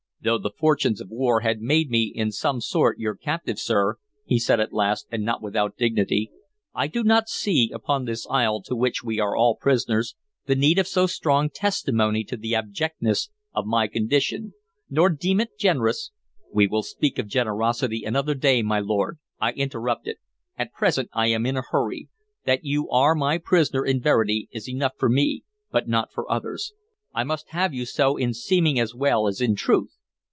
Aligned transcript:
"Though 0.23 0.37
the 0.37 0.51
fortunes 0.51 1.01
of 1.01 1.09
war 1.09 1.39
have 1.39 1.61
made 1.61 1.89
me 1.89 2.03
in 2.13 2.31
some 2.31 2.61
sort 2.61 2.99
your 2.99 3.15
captive, 3.15 3.57
sir," 3.57 3.95
he 4.23 4.37
said 4.37 4.59
at 4.59 4.71
last, 4.71 5.07
and 5.11 5.25
not 5.25 5.41
without 5.41 5.77
dignity, 5.77 6.29
"I 6.75 6.85
do 6.85 7.03
not 7.03 7.27
see, 7.27 7.71
upon 7.73 8.05
this 8.05 8.27
isle 8.29 8.61
to 8.65 8.75
which 8.75 9.03
we 9.03 9.19
are 9.19 9.35
all 9.35 9.55
prisoners, 9.55 10.13
the 10.45 10.53
need 10.53 10.77
of 10.77 10.85
so 10.87 11.07
strong 11.07 11.49
testimony 11.49 12.23
to 12.25 12.37
the 12.37 12.53
abjectness 12.53 13.31
of 13.51 13.65
my 13.65 13.87
condition, 13.87 14.53
nor 14.91 15.09
deem 15.09 15.39
it 15.41 15.57
generous" 15.57 16.11
"We 16.53 16.67
will 16.67 16.83
speak 16.83 17.17
of 17.17 17.25
generosity 17.25 18.03
another 18.03 18.35
day, 18.35 18.61
my 18.61 18.79
lord," 18.79 19.17
I 19.39 19.53
interrupted. 19.53 20.17
"At 20.55 20.71
present 20.71 21.09
I 21.13 21.29
am 21.29 21.47
in 21.47 21.57
a 21.57 21.63
hurry. 21.71 22.09
That 22.45 22.63
you 22.63 22.87
are 22.91 23.15
my 23.15 23.39
prisoner 23.39 23.83
in 23.83 23.99
verity 23.99 24.49
is 24.51 24.69
enough 24.69 24.93
for 24.99 25.09
me, 25.09 25.45
but 25.71 25.87
not 25.87 26.13
for 26.13 26.31
others. 26.31 26.73
I 27.11 27.23
must 27.23 27.49
have 27.49 27.73
you 27.73 27.85
so 27.87 28.17
in 28.17 28.35
seeming 28.35 28.79
as 28.79 28.93
well 28.93 29.27
as 29.27 29.41
in 29.41 29.55
truth. 29.55 29.89